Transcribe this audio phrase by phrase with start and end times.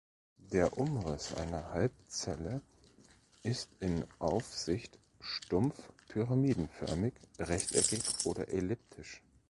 [0.51, 2.63] Der Umriss einer Halbzelle
[3.43, 5.77] ist in Aufsicht stumpf
[6.07, 9.21] pyramidenförmig, rechteckig oder elliptisch.